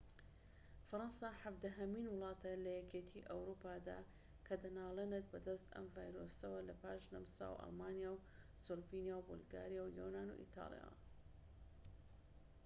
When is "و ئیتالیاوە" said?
10.31-10.97